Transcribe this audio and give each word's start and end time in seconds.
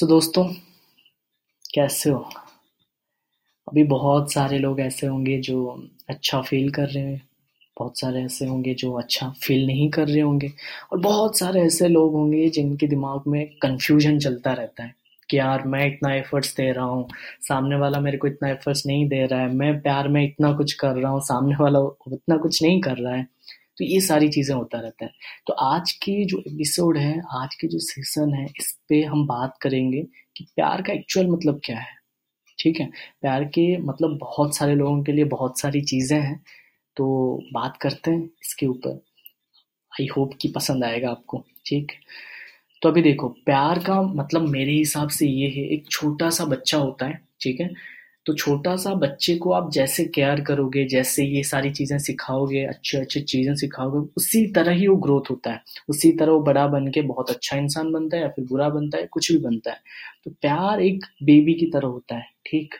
सो 0.00 0.06
so, 0.06 0.12
दोस्तों 0.12 0.44
कैसे 1.74 2.10
हो? 2.10 2.30
अभी 3.68 3.84
बहुत 3.84 4.32
सारे 4.32 4.58
लोग 4.58 4.80
ऐसे 4.80 5.06
होंगे 5.06 5.38
जो 5.38 5.86
अच्छा 6.08 6.40
फील 6.40 6.70
कर 6.70 6.88
रहे 6.88 7.04
हैं। 7.04 7.22
बहुत 7.78 7.98
सारे 7.98 8.22
ऐसे 8.22 8.46
होंगे 8.46 8.74
जो 8.74 8.92
अच्छा 8.92 9.30
फील 9.30 9.66
नहीं 9.66 9.90
कर 9.90 10.08
रहे 10.08 10.20
होंगे। 10.20 10.52
और 10.92 10.98
बहुत 10.98 11.38
सारे 11.38 11.62
ऐसे 11.62 11.88
लोग 11.88 12.12
होंगे 12.12 12.48
जिनके 12.48 12.86
दिमाग 12.86 13.22
में 13.28 13.46
कन्फ्यूज़न 13.62 14.18
चलता 14.18 14.52
रहता 14.52 14.84
है 14.84 14.94
कि 15.30 15.38
यार 15.38 15.62
मैं 15.66 15.86
इतना 15.86 16.14
एफर्ट्स 16.14 16.56
दे 16.56 16.72
रहा 16.72 16.84
हूँ 16.84 17.08
सामने 17.48 17.76
वाला 17.76 18.00
मेरे 18.00 18.18
को 18.18 18.26
इतना 18.26 18.48
एफर्ट्स 18.48 18.86
नहीं 18.86 19.08
दे 19.08 19.26
रहा 19.26 19.40
है 19.40 19.52
मैं 19.54 19.80
प्यार 19.80 20.08
में 20.08 20.24
इतना 20.24 20.52
कुछ 20.52 20.72
कर 20.72 20.96
रहा 20.96 21.12
हूँ 21.12 21.20
सामने 21.20 21.56
वाला 21.60 21.78
उतना 21.80 22.36
कुछ 22.36 22.62
नहीं 22.62 22.80
कर 22.80 22.96
रहा 22.96 23.14
है। 23.14 23.26
तो 23.80 23.84
ये 23.84 24.00
सारी 24.00 24.28
चीज़ें 24.28 24.56
होता 24.56 24.80
रहता 24.80 25.04
है। 25.04 25.12
तो 25.46 25.52
आज 25.52 25.92
की 25.92 26.24
जो 26.24 26.38
एपिसोड 26.38 26.98
है, 26.98 27.22
आज 27.32 27.54
के 27.54 27.68
जो 27.68 27.78
सेशन 27.78 28.34
है, 28.34 28.44
इस 28.44 28.80
पे 28.88 29.02
हम 29.02 29.26
बात 29.26 29.58
करेंगे 29.62 30.02
कि 30.36 30.44
प्यार 30.44 30.82
का 30.82 30.92
एक्चुअल 30.92 31.26
मतलब 31.26 31.60
क्या 31.64 31.78
है। 31.78 31.88
ठीक 32.58 32.80
है? 32.80 32.90
प्यार 33.20 33.44
के 33.44 33.76
मतलब 33.76 34.18
बहुत 34.18 34.56
सारे 34.56 34.74
लोगों 34.74 35.02
के 35.02 35.12
लिए 35.12 35.24
बहुत 35.24 35.60
सारी 35.60 35.80
चीज़ें 35.80 36.20
हैं। 36.20 36.44
तो 36.96 37.38
बात 37.52 37.76
करते 37.76 38.10
हैं 38.10 38.24
इसके 38.24 38.66
ऊपर। 38.66 39.04
आई 39.92 40.06
होप 40.06 40.30
कि 40.40 40.48
पसंद 40.48 40.84
आएगा 40.84 41.10
आपको। 41.10 41.44
ठीक? 41.66 41.92
तो 42.82 42.88
अभी 42.88 43.02
देखो, 43.02 43.28
प्यार 43.28 43.78
का 43.78 44.02
मतलब 44.02 44.42
मेरे 44.42 44.72
हिसाब 44.72 45.08
से 45.08 45.26
ये 45.26 45.48
है, 45.48 45.64
एक 45.64 45.90
छोटा 45.90 46.30
सा 46.30 46.44
बच्चा 46.44 46.78
होता 46.78 47.06
है। 47.06 47.28
ठीक 47.40 47.60
है? 47.60 47.70
तो 48.30 48.34
छोटा 48.34 48.74
सा 48.76 48.92
बच्चे 48.94 49.34
को 49.36 49.52
आप 49.52 49.70
जैसे 49.72 50.04
केयर 50.04 50.40
करोगे, 50.40 50.84
जैसे 50.84 51.24
ये 51.24 51.42
सारी 51.42 51.70
चीज़ें 51.70 51.98
सिखाओगे 51.98 52.64
अच्छे 52.64 52.98
अच्छे 52.98 53.20
चीज़ें 53.20 53.54
सिखाओगे, 53.54 53.98
उसी 54.16 54.46
तरह 54.46 54.72
ही 54.72 54.86
वो 54.86 54.96
ग्रोथ 54.96 55.30
होता 55.30 55.52
है। 55.52 55.62
उसी 55.88 56.12
तरह 56.12 56.32
वो 56.32 56.40
बड़ा 56.40 56.66
बन 56.66 56.86
के 56.88 57.02
बहुत 57.02 57.30
अच्छा 57.30 57.56
इंसान 57.56 57.90
बनता 57.92 58.16
है 58.16 58.22
या 58.22 58.28
फिर 58.28 58.44
बुरा 58.44 58.68
बनता 58.68 58.98
है, 58.98 59.06
कुछ 59.06 59.32
भी 59.32 59.38
बनता 59.38 59.70
है। 59.70 59.80
तो 60.24 60.30
प्यार 60.30 60.80
एक 60.80 61.04
बेबी 61.22 61.54
की 61.54 61.66
तरह 61.66 61.88
होता 61.88 62.16
है, 62.16 62.26
ठीक? 62.46 62.74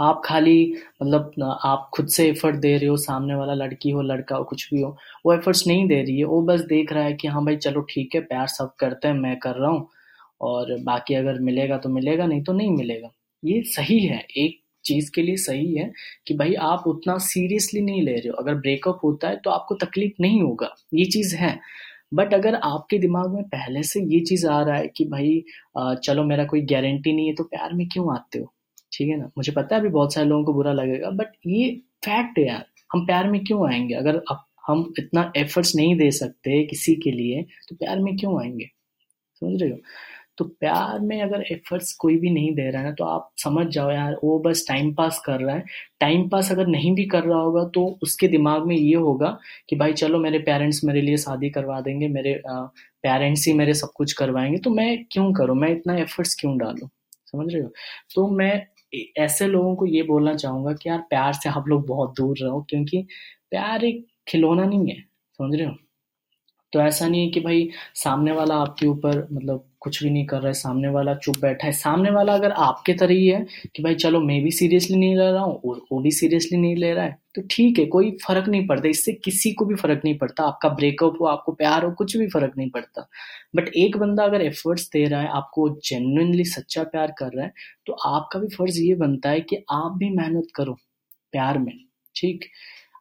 आप 0.00 0.22
खाली 0.24 0.74
मतलब 1.02 1.58
आप 1.64 1.90
खुद 1.94 2.08
से 2.08 2.28
एफर्ट 2.28 2.56
दे 2.56 2.76
रहे 2.76 2.88
हो, 2.88 2.96
सामने 2.96 3.34
वाला 3.34 3.54
लड़की 3.54 3.90
हो, 3.90 4.02
लड़का 4.02 4.36
हो, 4.36 4.44
कुछ 4.44 4.68
भी 4.74 4.82
हो, 4.82 4.96
वो 5.26 5.34
एफर्ट्स 5.34 5.66
नहीं 5.66 5.86
दे 5.88 6.02
रही 6.02 6.18
है, 6.18 6.24
वो 6.24 6.42
बस 6.42 6.60
देख 6.60 6.92
रहा 6.92 7.04
है 7.04 7.12
कि 7.12 7.28
हाँ 7.28 7.44
भाई, 7.44 7.56
चलो 7.56 7.80
ठीक 7.80 8.14
है, 8.14 8.20
प्यार 8.20 8.46
सब 8.48 8.74
करते 8.80 9.08
हैं, 9.08 9.14
मैं 9.14 9.38
कर 9.38 9.54
रहा 9.54 9.70
हूँ, 9.70 9.88
और 10.40 10.76
बाकी 10.82 11.14
अगर 11.14 11.40
मिलेगा 11.40 11.78
तो 11.78 11.88
मिलेगा, 11.88 12.26
नहीं 12.26 12.42
तो 12.42 12.52
नहीं 12.52 12.70
मिलेगा। 12.70 13.10
ये 13.42 13.62
सही 13.66 13.98
है, 14.00 14.18
एक 14.36 14.58
चीज़ 14.84 15.10
के 15.14 15.22
लिए 15.22 15.36
सही 15.36 15.74
है 15.74 15.90
कि 16.26 16.34
भाई 16.34 16.54
आप 16.62 16.84
उतना 16.86 17.16
सीरियसली 17.18 17.80
नहीं 17.80 18.02
ले 18.02 18.12
रहे 18.12 18.28
हो। 18.28 18.34
अगर 18.34 18.54
ब्रेकअप 18.56 19.00
होता 19.04 19.28
है 19.28 19.36
तो 19.36 19.50
आपको 19.50 19.74
तकलीफ़ 19.76 20.12
नहीं 20.20 20.40
होगा, 20.42 20.68
ये 20.94 21.04
चीज़ 21.06 21.34
है। 21.36 21.58
बट 22.14 22.34
अगर 22.34 22.54
आपके 22.56 22.98
दिमाग 22.98 23.34
में 23.34 23.42
पहले 23.44 23.82
से 23.82 24.00
ये 24.14 24.20
चीज़ 24.20 24.46
आ 24.46 24.60
रहा 24.62 24.76
है 24.76 24.86
कि 24.96 25.04
भाई 25.06 25.42
चलो 26.04 26.24
मेरा 26.24 26.44
कोई 26.44 26.60
गारंटी 26.72 27.12
नहीं 27.12 27.26
है 27.28 27.34
तो 27.34 27.44
प्यार 27.44 27.72
में 27.74 27.86
क्यों 27.88 28.12
आते 28.14 28.38
हो? 28.38 28.52
ठीक 28.92 29.08
है 29.08 29.16
ना? 29.18 29.30
मुझे 29.38 29.52
पता 29.52 29.74
है 29.74 29.80
अभी 29.80 29.90
बहुत 29.90 30.14
सारे 30.14 30.26
लोगों 30.28 30.44
को 30.44 30.52
बुरा 30.54 30.72
लगेगा, 30.72 31.10
बट 31.12 31.32
ये 31.46 31.70
फैक्ट 32.04 32.38
है 32.38 32.46
यार, 32.46 32.64
हम 32.90 33.06
प्यार 33.06 33.30
में 33.30 33.42
क्यों 33.44 33.68
आएँगे? 33.70 33.94
अगर 33.94 34.22
हम 34.68 34.92
इतना 34.98 35.32
एफर्ट्स 35.36 35.74
नहीं 35.76 35.96
दे 35.98 36.10
सकते 36.12 36.62
किसी 36.66 36.94
के 37.04 37.10
लिए 37.12 37.42
तो 37.68 37.76
प्यार 37.76 37.98
में 38.00 38.16
क्यों 38.16 38.40
आएँगे? 38.42 38.66
समझ 39.42 39.60
रहे 39.62 39.70
हो? 39.70 39.76
तो 40.40 40.44
प्यार 40.60 41.00
में 41.00 41.20
अगर 41.22 41.42
एफर्ट्स 41.52 41.92
कोई 42.00 42.16
भी 42.18 42.30
नहीं 42.30 42.54
दे 42.54 42.68
रहा 42.70 42.82
है 42.82 42.88
ना 42.88 42.92
तो 42.94 43.04
आप 43.06 43.30
समझ 43.38 43.66
जाओ 43.68 43.90
यार, 43.90 44.16
वो 44.24 44.38
बस 44.40 44.64
टाइम 44.68 44.92
पास 44.94 45.20
कर 45.26 45.40
रहा 45.40 45.56
है। 45.56 45.64
टाइम 46.00 46.28
पास 46.28 46.50
अगर 46.52 46.66
नहीं 46.66 46.94
भी 46.94 47.04
कर 47.06 47.22
रहा 47.24 47.40
होगा 47.40 47.64
तो 47.74 47.84
उसके 48.02 48.28
दिमाग 48.28 48.66
में 48.66 48.76
ये 48.76 48.94
होगा 48.96 49.36
कि 49.70 49.76
भाई 49.76 49.92
चलो 49.94 50.18
मेरे 50.20 50.38
पेरेंट्स 50.40 50.80
मेरे 50.84 51.00
लिए 51.02 51.16
शादी 51.18 51.50
करवा 51.50 51.80
देंगे, 51.80 52.08
मेरे 52.08 52.34
पेरेंट्स 52.46 53.46
ही 53.46 53.52
मेरे 53.54 53.74
सब 53.74 53.92
कुछ 53.96 54.12
करवाएँगे 54.12 54.58
तो 54.58 54.70
मैं 54.70 54.96
क्यों 55.12 55.32
करूँ? 55.34 55.56
मैं 55.56 55.70
इतना 55.72 55.96
एफर्ट्स 55.98 56.34
क्यों 56.40 56.56
डालूँ? 56.58 56.88
समझ 57.26 57.52
रहे 57.54 57.62
हो? 57.62 57.68
तो 58.14 58.28
मैं 58.30 58.52
ऐसे 59.18 59.46
लोगों 59.46 59.74
को 59.76 59.86
ये 59.86 60.02
बोलना 60.02 60.34
चाहूँगा 60.34 60.72
कि 60.72 60.88
यार, 60.88 60.98
प्यार 61.10 61.32
से 61.32 61.48
आप 61.48 61.68
लोग 61.68 61.86
बहुत 61.86 62.14
दूर 62.16 62.36
रहो, 62.42 62.60
क्योंकि 62.70 63.06
प्यार 63.50 63.84
एक 63.84 64.06
खिलौना 64.28 64.64
नहीं 64.64 64.88
है। 64.88 65.00
समझ 65.38 65.54
रहे 65.56 65.66
हो? 65.66 65.74
तो 66.72 66.80
ऐसा 66.80 67.08
नहीं 67.08 67.24
है 67.24 67.30
कि 67.30 67.40
भाई 67.40 67.68
सामने 67.96 68.32
वाला 68.32 68.54
आपके 68.56 68.86
ऊपर 68.86 69.26
मतलब 69.32 69.64
कुछ 69.80 70.02
भी 70.02 70.10
नहीं 70.10 70.24
कर 70.26 70.36
रहा 70.38 70.46
है, 70.46 70.52
सामने 70.54 70.88
वाला 70.90 71.14
चुप 71.16 71.36
बैठा 71.40 71.66
है। 71.66 71.72
सामने 71.74 72.10
वाला 72.10 72.34
अगर 72.34 72.50
आपके 72.52 72.92
तरह 72.94 73.14
ही 73.14 73.26
है 73.28 73.44
कि 73.76 73.82
भाई 73.82 73.94
चलो 73.96 74.20
मैं 74.20 74.42
भी 74.44 74.50
सीरियसली 74.52 74.96
नहीं 74.96 75.16
ले 75.16 75.30
रहा 75.32 75.42
हूँ 75.42 75.54
और 75.60 75.80
वो 75.92 76.00
भी 76.02 76.10
सीरियसली 76.12 76.58
नहीं 76.58 76.76
ले 76.76 76.92
रहा 76.94 77.04
है 77.04 77.18
तो 77.36 77.42
ठीक 77.50 77.78
है, 77.78 77.84
कोई 77.86 78.10
फ़र्क 78.26 78.48
नहीं 78.48 78.66
पड़ता। 78.66 78.88
इससे 78.88 79.12
किसी 79.24 79.52
को 79.54 79.64
भी 79.64 79.74
फ़र्क 79.76 80.00
नहीं 80.04 80.16
पड़ता। 80.18 80.44
आपका 80.44 80.68
ब्रेकअप 80.70 81.16
हो, 81.20 81.26
आपको 81.26 81.52
प्यार 81.54 81.84
हो, 81.84 81.90
कुछ 81.92 82.16
भी 82.16 82.26
फ़र्क 82.28 82.52
नहीं 82.58 82.70
पड़ता। 82.70 83.06
बट 83.56 83.68
एक 83.76 83.96
बंदा 83.98 84.24
अगर 84.24 84.42
एफर्ट्स 84.42 84.88
दे 84.92 85.04
रहा 85.06 85.20
है, 85.20 85.28
आपको 85.30 85.68
जेन्यनली 85.84 86.44
सच्चा 86.46 86.82
प्यार 86.86 87.14
कर 87.18 87.30
रहा 87.34 87.44
है 87.46 87.52
तो 87.86 87.92
आपका 88.06 88.40
भी 88.40 88.48
फ़र्ज़ 88.56 88.80
ये 88.80 88.94
बनता 88.96 89.30
है 89.30 89.40
कि 89.42 89.64
आप 89.72 89.96
भी 89.98 90.10
मेहनत 90.16 90.48
करो 90.56 90.76
प्यार 91.32 91.58
में, 91.58 91.72
ठीक? 92.14 92.44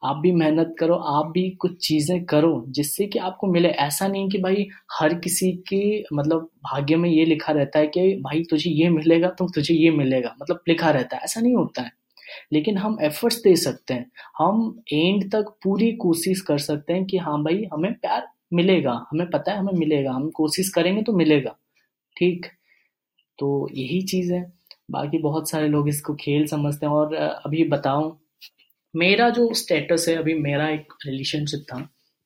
आप 0.03 0.17
भी 0.17 0.31
मेहनत 0.31 0.75
करो, 0.79 0.95
आप 0.95 1.25
भी 1.27 1.49
कुछ 1.59 1.77
चीज़ें 1.87 2.23
करो 2.25 2.63
जिससे 2.69 3.05
कि 3.07 3.19
आपको 3.19 3.47
मिले। 3.47 3.69
ऐसा 3.69 4.07
नहीं 4.07 4.29
कि 4.29 4.37
भाई 4.37 4.67
हर 4.93 5.13
किसी 5.19 5.51
के 5.69 5.81
मतलब 6.13 6.49
भाग्य 6.65 6.95
में 6.95 7.09
ये 7.09 7.25
लिखा 7.25 7.53
रहता 7.53 7.79
है 7.79 7.87
कि 7.87 8.01
भाई 8.21 8.43
तुझे 8.49 8.69
ये 8.71 8.89
मिलेगा 8.89 9.29
तो 9.29 9.47
तुझे 9.55 9.73
ये 9.75 9.91
मिलेगा। 9.91 10.35
मतलब 10.41 10.61
लिखा 10.67 10.91
रहता 10.91 11.17
है, 11.17 11.23
ऐसा 11.23 11.41
नहीं 11.41 11.55
होता 11.55 11.81
है। 11.81 11.91
लेकिन 12.53 12.77
हम 12.77 12.97
एफर्ट्स 13.03 13.41
दे 13.43 13.55
सकते 13.57 13.93
हैं। 13.93 14.11
हम 14.39 14.83
एंड 14.93 15.31
तक 15.31 15.55
पूरी 15.63 15.91
कोशिश 15.97 16.41
कर 16.41 16.57
सकते 16.59 16.93
हैं 16.93 17.05
कि 17.05 17.17
हाँ 17.17 17.41
भाई 17.43 17.63
हमें 17.73 17.93
प्यार 17.93 18.27
मिलेगा, 18.53 18.91
हमें 19.11 19.29
पता 19.29 19.51
है 19.51 19.59
हमें 19.59 19.73
मिलेगा। 19.75 20.11
हम 20.11 20.29
कोशिश 20.31 20.69
करेंगे 20.69 21.01
तो 21.03 21.13
मिलेगा, 21.13 21.55
ठीक? 22.15 22.45
तो 23.39 23.69
यही 23.73 24.01
चीज़ 24.03 24.33
है। 24.33 24.41
बाकी 24.91 25.17
बहुत 25.19 25.49
सारे 25.51 25.67
लोग 25.67 25.89
इसको 25.89 26.15
खेल 26.15 26.45
समझते 26.47 26.85
हैं 26.85 26.93
और 26.93 27.13
अभी 27.15 27.63
बताऊँ 27.69 28.17
मेरा 28.93 29.29
जो 29.31 29.53
स्टेटस 29.55 30.05
है, 30.09 30.15
अभी 30.15 30.33
मेरा 30.35 30.69
एक 30.69 30.93
रिलेशनशिप 31.05 31.65
था, 31.65 31.79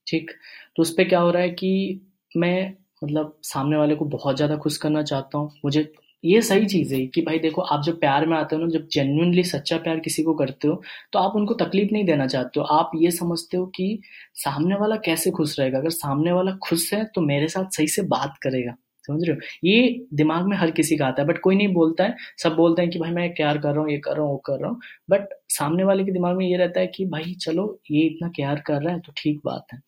ठीक? 0.07 0.31
तो 0.75 0.81
उस 0.81 0.91
पर 0.94 1.03
क्या 1.06 1.19
हो 1.22 1.31
रहा 1.31 1.41
है 1.44 1.50
कि 1.51 2.01
मैं 2.35 2.74
मतलब 3.03 3.38
सामने 3.44 3.78
वाले 3.78 3.96
को 3.96 4.06
बहुत 4.07 4.35
ज़्यादा 4.35 4.56
खुश 4.57 4.78
करना 4.78 5.02
चाहता 5.03 5.38
हूँ। 5.38 5.52
मुझे 5.66 5.91
ये 6.23 6.41
सही 6.41 6.66
चीज़ 6.68 6.94
है 6.96 7.06
कि 7.07 7.22
भाई 7.22 7.40
देखो, 7.40 7.62
आप 7.63 7.84
जब 7.85 8.00
प्यार 8.00 8.25
में 8.28 8.38
आते 8.38 8.56
हो 8.56 8.62
ना, 8.62 8.68
जब 8.69 8.88
जेन्युइनली 8.90 9.44
सच्चा 9.46 9.78
प्यार 9.79 10.00
किसी 10.02 10.23
को 10.23 10.34
करते 10.35 10.68
हो 10.68 10.81
तो 11.13 11.19
आप 11.19 11.35
उनको 11.35 11.53
तकलीफ़ 11.56 11.91
नहीं 11.94 12.06
देना 12.06 12.28
चाहते 12.28 12.59
हो। 12.59 12.66
आप 12.68 12.91
ये 12.97 13.12
समझते 13.13 13.57
हो 13.57 13.66
कि 13.75 14.00
सामने 14.38 14.75
वाला 14.78 14.96
कैसे 15.06 15.31
खुश 15.34 15.59
रहेगा? 15.59 15.78
अगर 15.79 15.90
सामने 15.91 16.31
वाला 16.31 16.52
खुश 16.63 16.94
है 16.94 17.03
तो 17.16 17.22
मेरे 17.23 17.47
साथ 17.50 17.75
सही 17.78 17.88
से 17.90 18.02
बात 18.09 18.38
करेगा। 18.44 18.75
समझ 19.03 19.22
रहे 19.24 19.36
हो? 19.36 19.41
ये 19.64 20.06
दिमाग 20.14 20.47
में 20.47 20.56
हर 20.58 20.72
किसी 20.72 20.97
का 20.97 21.06
आता 21.08 21.22
है 21.22 21.28
बट 21.28 21.38
कोई 21.41 21.56
नहीं 21.56 21.74
बोलता 21.74 22.03
है। 22.03 22.16
सब 22.44 22.56
बोलते 22.56 22.81
हैं 22.81 22.91
कि 22.91 23.00
भाई 23.00 23.12
मैं 23.12 23.30
केयर 23.34 23.58
कर 23.58 23.69
रहा 23.69 23.81
हूँ, 23.81 23.91
ये 23.91 23.97
कर 23.97 24.12
रहा 24.12 24.22
हूँ, 24.22 24.31
वो 24.31 24.38
कर 24.46 24.59
रहा 24.59 24.69
हूँ। 24.69 24.80
बट 25.09 25.28
सामने 25.50 25.84
वाले 25.84 26.03
के 26.03 26.12
दिमाग 26.12 26.36
में 26.38 26.46
ये 26.47 26.58
रहता 26.58 26.80
है 26.80 26.88
कि 26.88 27.06
भाई 27.06 27.34
चलो, 27.41 27.80
ये 27.91 28.06
इतना 28.06 28.28
केयर 28.30 28.59
कर 28.68 28.81
रहा 28.81 28.94
है 28.94 29.00
तो 29.00 29.14
ठीक 29.18 29.41
बात 29.46 29.74
है। 29.74 29.80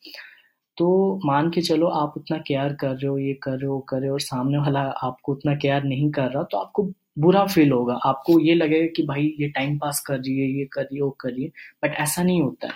तो 0.77 1.19
मान 1.25 1.49
के 1.49 1.61
चलो 1.61 1.87
आप 1.87 2.13
उतना 2.17 2.37
केयर 2.37 2.73
कर 2.73 2.89
रहे 2.89 3.07
हो, 3.07 3.17
ये 3.17 3.33
कर 3.43 3.51
रहे 3.51 3.67
हो 3.67 3.79
कर 3.89 3.99
रहे 3.99 4.07
हो, 4.07 4.13
और 4.13 4.21
सामने 4.21 4.57
वाला 4.57 4.79
आपको 5.03 5.31
उतना 5.31 5.55
केयर 5.55 5.83
नहीं 5.83 6.09
कर 6.11 6.31
रहा 6.31 6.43
तो 6.43 6.57
आपको 6.57 6.83
बुरा 7.19 7.45
फील 7.45 7.71
होगा। 7.71 7.93
आपको 8.05 8.39
ये 8.39 8.55
लगेगा 8.55 8.87
कि 8.95 9.03
भाई 9.03 9.23
ये 9.39 9.47
टाइम 9.49 9.77
पास 9.77 9.99
कर 10.07 10.17
रही 10.17 10.37
है, 10.39 10.47
ये 10.59 10.65
कर 10.65 10.81
रही 10.81 10.97
है, 10.97 11.03
वो 11.03 11.09
कर 11.19 11.29
रही 11.29 11.43
है। 11.43 11.49
बट 11.83 11.95
ऐसा 11.95 12.23
नहीं 12.23 12.41
होता 12.41 12.67
है। 12.67 12.73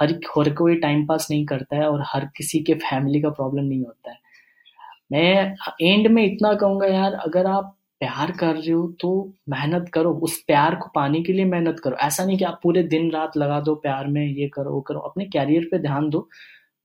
हर 0.00 0.12
हर 0.36 0.52
कोई 0.54 0.76
टाइम 0.76 1.04
पास 1.06 1.26
नहीं 1.30 1.44
करता 1.46 1.76
है 1.76 1.88
और 1.90 2.02
हर 2.06 2.28
किसी 2.36 2.58
के 2.60 2.74
फैमिली 2.74 3.20
का 3.20 3.30
प्रॉब्लम 3.30 3.64
नहीं 3.64 3.84
होता 3.84 4.10
है। 4.10 4.18
मैं 5.12 5.56
एंड 5.82 6.06
में 6.06 6.24
इतना 6.24 6.54
कहूँगा 6.54 6.86
यार, 6.86 7.12
अगर 7.12 7.46
आप 7.46 7.74
प्यार 8.00 8.30
कर 8.30 8.54
रहे 8.54 8.70
हो 8.70 8.94
तो 9.00 9.32
मेहनत 9.48 9.88
करो। 9.88 10.14
उस 10.14 10.44
प्यार 10.46 10.74
को 10.74 10.90
पाने 10.94 11.22
के 11.22 11.32
लिए 11.32 11.44
मेहनत 11.44 11.80
करो। 11.84 11.96
ऐसा 11.96 12.24
नहीं 12.24 12.38
कि 12.38 12.44
आप 12.44 12.60
पूरे 12.62 12.82
दिन 12.82 13.10
रात 13.10 13.36
लगा 13.36 13.60
दो 13.60 13.74
प्यार 13.74 14.06
में, 14.06 14.26
ये 14.26 14.48
करो, 14.48 14.70
वो 14.70 14.80
करो। 14.80 15.00
अपने 15.00 15.24
कैरियर 15.24 15.64
पे 15.70 15.78
ध्यान 15.78 16.10
दो। 16.10 16.28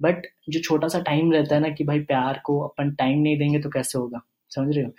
बट 0.01 0.21
जो 0.49 0.59
छोटा 0.59 0.87
सा 0.87 0.99
टाइम 0.99 1.31
रहता 1.31 1.55
है 1.55 1.61
ना 1.61 1.69
कि 1.69 1.83
भाई 1.83 1.99
प्यार 1.99 2.41
को 2.45 2.59
अपन 2.59 2.91
टाइम 2.91 3.19
नहीं 3.19 3.37
देंगे 3.37 3.59
तो 3.59 3.69
कैसे 3.69 3.99
होगा? 3.99 4.19
समझ 4.49 4.75
रहे 4.75 4.85
हो? 4.85 4.91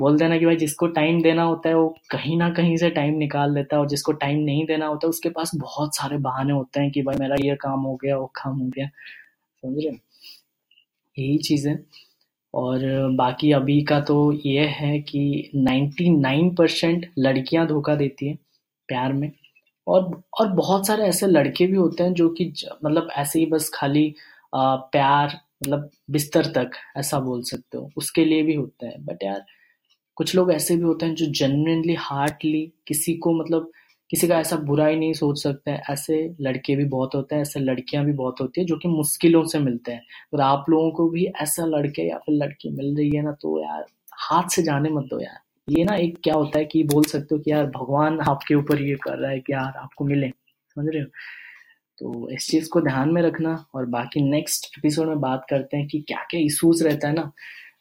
बोलते 0.00 0.24
हैं 0.24 0.30
ना 0.30 0.38
कि 0.38 0.46
भाई 0.46 0.56
जिसको 0.56 0.86
टाइम 0.86 1.22
देना 1.22 1.42
होता 1.42 1.68
है, 1.68 1.74
वो 1.74 1.98
कहीं 2.10 2.38
ना 2.38 2.50
कहीं 2.50 2.76
से 2.76 2.90
टाइम 2.90 3.14
निकाल 3.14 3.54
लेता 3.54 3.76
है 3.76 3.80
और 3.80 3.88
जिसको 3.88 4.12
टाइम 4.12 4.38
नहीं 4.38 4.66
देना 4.66 4.86
होता 4.86 5.06
है, 5.06 5.08
उसके 5.08 5.28
पास 5.28 5.50
बहुत 5.54 5.96
सारे 5.96 6.18
बहाने 6.18 6.52
होते 6.52 6.80
हैं 6.80 6.90
कि 6.90 7.02
भाई 7.02 7.16
मेरा 7.16 7.36
ये 7.40 7.56
काम 7.56 7.80
हो 7.80 7.96
गया, 7.96 8.18
वो 8.18 8.26
काम 8.26 8.58
हो 8.58 8.66
गया। 8.66 8.86
समझ 9.62 9.84
रहे 9.84 9.88
हो? 9.88 9.98
यही 11.18 11.38
चीज़। 11.38 11.68
है 11.68 12.07
और 12.54 12.80
बाकी 13.16 13.52
अभी 13.52 13.80
का 13.84 14.00
तो 14.00 14.32
ये 14.46 14.66
है 14.70 14.98
कि 15.00 15.50
99 15.56 16.54
परसेंट 16.56 17.06
लड़कियाँ 17.18 17.66
धोखा 17.66 17.94
देती 17.94 18.28
हैं 18.28 18.38
प्यार 18.88 19.12
में। 19.12 19.30
और 19.86 20.22
और 20.40 20.48
बहुत 20.54 20.86
सारे 20.86 21.04
ऐसे 21.04 21.26
लड़के 21.26 21.66
भी 21.66 21.76
होते 21.76 22.02
हैं 22.04 22.12
जो 22.14 22.28
कि 22.30 22.52
मतलब 22.84 23.08
ऐसे 23.16 23.38
ही 23.38 23.46
बस 23.46 23.70
खाली 23.74 24.14
आ, 24.54 24.76
प्यार 24.76 25.28
मतलब 25.62 25.90
बिस्तर 26.10 26.46
तक 26.46 26.70
ऐसा 26.96 27.18
बोल 27.20 27.42
सकते 27.42 27.78
हो। 27.78 27.90
उसके 27.96 28.24
लिए 28.24 28.42
भी 28.42 28.54
होता 28.54 28.86
है। 28.86 28.96
बट 29.04 29.24
यार 29.24 29.44
कुछ 30.16 30.34
लोग 30.36 30.52
ऐसे 30.52 30.76
भी 30.76 30.82
होते 30.82 31.06
हैं 31.06 31.14
जो 31.14 31.26
जेन्युइनली 31.32 31.94
हार्टली 32.00 32.72
किसी 32.88 33.14
को 33.16 33.32
मतलब 33.34 33.70
किसी 34.10 34.28
का 34.28 34.40
ऐसा 34.40 34.56
बुरा 34.56 34.86
ही 34.86 34.96
नहीं 34.96 35.12
सोच 35.12 35.42
सकते 35.42 35.70
हैं। 35.70 35.82
ऐसे 35.90 36.34
लड़के 36.40 36.76
भी 36.76 36.84
बहुत 36.84 37.14
होते 37.14 37.34
हैं, 37.34 37.42
ऐसे 37.42 37.60
लड़कियाँ 37.60 38.04
भी 38.04 38.12
बहुत 38.12 38.40
होती 38.40 38.60
है 38.60 38.66
जो 38.66 38.76
कि 38.76 38.88
मुश्किलों 38.88 39.44
से 39.44 39.58
मिलते 39.58 39.92
हैं। 39.92 40.02
और 40.34 40.40
आप 40.40 40.64
लोगों 40.70 40.90
को 40.90 41.08
भी 41.08 41.24
ऐसा 41.24 41.66
लड़के 41.66 42.08
या 42.08 42.18
फिर 42.18 42.34
लड़की 42.34 42.70
मिल 42.70 42.96
रही 42.96 43.10
है 43.16 43.22
ना 43.22 43.32
तो 43.32 43.62
यार 43.62 43.84
हाथ 44.14 44.48
से 44.48 44.62
जाने 44.62 44.90
मत 44.90 45.04
दो 45.04 45.20
यार। 45.20 45.38
ये 45.68 45.84
ना 45.84 45.94
एक 45.94 46.18
क्या 46.24 46.34
होता 46.34 46.58
है 46.58 46.64
कि 46.64 46.82
बोल 46.82 47.04
सकते 47.04 47.34
हो 47.34 47.40
कि 47.40 47.50
यार 47.50 47.66
भगवान 47.66 48.20
आपके 48.20 48.54
ऊपर 48.54 48.82
ये 48.82 48.94
कर 48.94 49.18
रहा 49.18 49.30
है 49.30 49.40
कि 49.40 49.52
यार 49.52 49.72
आपको 49.76 50.04
मिले। 50.04 50.28
समझ 50.28 50.86
रहे 50.88 51.02
हो? 51.02 51.08
तो 51.98 52.30
इस 52.30 52.48
चीज़ 52.48 52.68
को 52.68 52.80
ध्यान 52.80 53.10
में 53.10 53.22
रखना 53.22 53.66
और 53.74 53.86
बाकी 53.86 54.20
नेक्स्ट 54.20 54.78
एपिसोड 54.78 55.06
में 55.08 55.20
बात 55.20 55.46
करते 55.50 55.76
हैं 55.76 55.88
कि 55.88 56.00
क्या 56.00 56.18
क्या 56.30 56.40
इशूज 56.40 56.82
रहता 56.82 57.08
है 57.08 57.14
ना। 57.14 57.32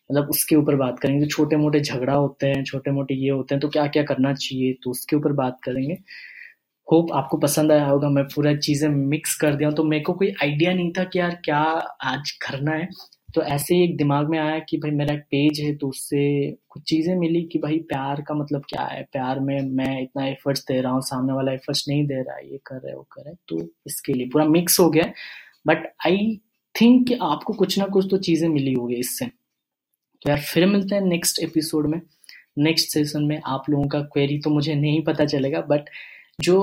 मतलब 0.10 0.30
उसके 0.30 0.56
ऊपर 0.56 0.76
बात 0.76 1.00
करेंगे। 1.00 1.26
तो 1.26 1.30
छोटे 1.32 1.56
मोटे 1.58 1.80
झगड़ा 1.82 2.14
होते 2.14 2.48
हैं 2.48 2.64
छोटे 2.64 2.92
मोटे 2.92 3.16
ये 3.16 3.30
होते 3.30 3.56
हैं 3.56 3.62
तो 3.62 3.70
क्या 3.70 3.86
क्या 3.88 4.04
करना 4.06 4.34
चाहिए 4.36 4.74
तो 4.84 4.92
उसके 4.92 5.16
ऊपर 5.16 5.34
बात 5.36 5.60
करेंगे। 5.64 5.98
होप 6.88 7.12
आपको 7.14 7.38
पसंद 7.38 7.72
आया 7.72 7.86
होगा, 7.88 8.10
मैं 8.10 8.24
पूरा 8.26 8.56
चीज़ें 8.58 8.88
मिक्स 8.90 9.36
कर 9.38 9.56
दिया 9.56 9.72
तो 9.72 9.84
मेरे 9.84 10.04
को 10.04 10.14
कोई 10.14 10.34
आइडिया 10.44 10.74
नहीं 10.74 10.92
था 10.94 11.04
कि 11.06 11.20
यार 11.20 11.40
क्या 11.46 11.60
आज 12.06 12.32
करना 12.42 12.72
है। 12.74 12.88
तो 13.36 13.42
ऐसे 13.44 13.76
ही 13.76 13.84
एक 13.84 13.96
दिमाग 13.98 14.30
में 14.30 14.38
आया 14.40 14.60
कि 14.60 14.78
भाई 14.78 14.92
मेरा 14.92 15.14
एक 15.14 15.22
पेज 15.32 15.60
है 15.62 15.76
तो 15.78 15.88
उससे 15.90 16.22
कुछ 16.70 16.84
चीज़ें 16.90 17.16
मिली 17.16 17.42
कि 17.52 17.60
भाई 17.60 17.78
प्यार 17.90 18.22
का 18.28 18.34
मतलब 18.36 18.62
क्या 18.70 18.84
है? 18.84 19.04
प्यार 19.12 19.40
में 19.40 19.60
मैं 19.72 20.02
इतना 20.02 20.26
एफर्ट्स 20.28 20.66
दे 20.68 20.80
रहा 20.82 20.92
हूँ, 20.92 21.02
सामने 21.02 21.34
वाला 21.34 21.52
एफर्ट्स 21.54 21.84
नहीं 21.90 22.06
दे 22.08 22.22
रहा 22.22 22.36
है 22.38 22.52
ये 22.52 22.60
कर 22.66 22.76
रहा 22.76 22.90
है, 22.90 22.96
वो 22.98 23.08
कर 23.12 23.22
रहा 23.22 23.34
तो 23.50 23.60
इसके 23.88 24.14
लिए 24.14 24.30
पूरा 24.34 24.46
मिक्स 24.48 24.80
हो 24.80 24.90
गया। 24.90 25.12
बट 25.68 25.88
आई 26.08 26.40
थिंक 26.76 27.08
कि 27.08 27.18
आपको 27.24 27.54
कुछ 27.54 27.78
ना 27.80 27.86
कुछ 27.88 28.08
तो 28.12 28.18
चीज़ें 28.20 28.48
मिली 28.50 28.74
होगी 28.74 28.96
इससे। 28.96 29.26
तो 30.22 30.30
यार 30.30 30.42
फिर 30.44 30.66
मिलते 30.66 30.96
हैं 30.96 31.02
नेक्स्ट 31.02 31.40
एपिसोड 31.44 31.88
में। 31.90 32.02
नेक्स्ट 32.58 32.90
सेशन 32.90 33.24
में 33.24 33.40
आप 33.46 33.70
लोगों 33.70 33.88
का 33.88 34.00
क्वेरी 34.04 34.40
तो 34.40 34.50
मुझे 34.50 34.76
नहीं 34.76 35.04
पता 35.04 35.26
चलेगा 35.26 35.62
बट 35.62 35.90
जो 36.42 36.62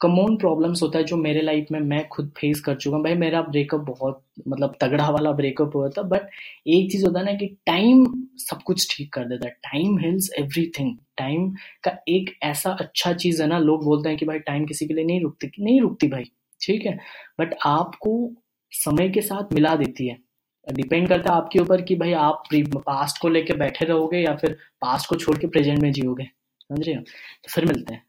कमोन 0.00 0.36
प्रॉब्लम्स 0.36 0.82
होता 0.82 0.98
है, 0.98 1.04
जो 1.04 1.16
मेरे 1.16 1.40
लाइफ 1.42 1.66
में 1.72 1.78
मैं 1.80 2.06
खुद 2.08 2.32
फेस 2.38 2.60
कर 2.60 2.74
चुका 2.76 2.96
हूँ, 2.96 3.04
भाई 3.04 3.14
मेरा 3.14 3.40
ब्रेकअप 3.42 3.80
बहुत 3.80 4.22
मतलब 4.48 4.76
तगड़ा 4.80 5.08
वाला 5.10 5.32
ब्रेकअप 5.32 5.76
हुआ 5.76 5.88
था 5.88 6.02
बट 6.02 6.28
एक 6.66 6.90
चीज़ 6.92 7.04
होता 7.06 7.18
है 7.18 7.24
ना 7.26 7.32
कि 7.32 7.46
टाइम 7.66 8.04
सब 8.38 8.62
कुछ 8.62 8.96
ठीक 8.96 9.12
कर 9.12 9.24
देता 9.24 9.48
है। 9.48 9.54
टाइम 9.64 9.98
हिल्स 9.98 10.30
एवरीथिंग 10.38 10.96
टाइम 11.18 11.48
का 11.84 11.96
एक 12.08 12.34
ऐसा 12.42 12.70
अच्छा 12.80 13.12
चीज़ 13.12 13.42
है 13.42 13.48
ना, 13.48 13.58
लोग 13.58 13.84
बोलते 13.84 14.08
हैं 14.08 14.18
कि 14.18 14.26
भाई 14.26 14.38
टाइम 14.40 14.66
किसी 14.66 14.86
के 14.86 14.94
लिए 14.94 15.04
नहीं 15.04 15.20
रुकती 15.22 15.50
नहीं 15.60 15.80
रुकती 15.80 16.08
भाई, 16.08 16.24
ठीक 16.60 16.86
है? 16.86 16.98
बट 17.40 17.54
आपको 17.66 18.30
समय 18.72 19.08
के 19.08 19.20
साथ 19.22 19.52
मिला 19.54 19.74
देती 19.76 20.08
है। 20.08 20.18
डिपेंड 20.72 21.08
करता 21.08 21.30
है 21.30 21.36
आपके 21.36 21.58
ऊपर 21.58 21.82
कि 21.82 21.96
भाई 21.96 22.12
आप 22.12 22.42
पास्ट 22.54 23.18
को 23.18 23.28
लेके 23.28 23.52
बैठे 23.52 23.84
रहोगे 23.84 24.18
या 24.18 24.36
फिर 24.36 24.52
पास्ट 24.80 25.08
को 25.08 25.16
छोड़ 25.16 25.38
के 25.38 25.46
प्रेजेंट 25.46 25.78
में 25.78 25.92
जियोगे। 25.92 26.24
समझ 26.60 26.86
रहे 26.86 26.94
हो? 26.94 27.02
तो 27.44 27.52
फिर 27.54 27.66
मिलते 27.66 27.94
हैं। 27.94 28.06